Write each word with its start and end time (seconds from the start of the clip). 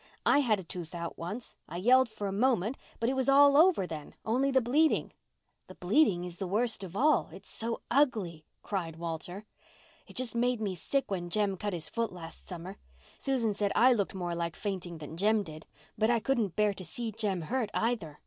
I 0.25 0.39
had 0.39 0.59
a 0.59 0.63
tooth 0.63 0.95
out 0.95 1.15
once. 1.19 1.55
I 1.69 1.77
yelled 1.77 2.09
for 2.09 2.25
a 2.25 2.31
moment, 2.31 2.75
but 2.99 3.07
it 3.07 3.15
was 3.15 3.29
all 3.29 3.55
over 3.55 3.85
then—only 3.85 4.49
the 4.49 4.59
bleeding." 4.59 5.13
"The 5.67 5.75
bleeding 5.75 6.23
is 6.25 6.41
worst 6.41 6.83
of 6.83 6.97
all—it's 6.97 7.47
so 7.51 7.83
ugly," 7.91 8.43
cried 8.63 8.95
Walter. 8.95 9.45
"It 10.07 10.15
just 10.15 10.33
made 10.33 10.59
me 10.59 10.73
sick 10.73 11.11
when 11.11 11.29
Jem 11.29 11.55
cut 11.55 11.73
his 11.73 11.87
foot 11.87 12.11
last 12.11 12.47
summer. 12.47 12.77
Susan 13.19 13.53
said 13.53 13.71
I 13.75 13.93
looked 13.93 14.15
more 14.15 14.33
like 14.33 14.55
fainting 14.55 14.97
than 14.97 15.17
Jem 15.17 15.43
did. 15.43 15.67
But 15.95 16.09
I 16.09 16.17
couldn't 16.19 16.55
bear 16.55 16.73
to 16.73 16.83
see 16.83 17.11
Jem 17.11 17.41
hurt, 17.41 17.69
either. 17.75 18.17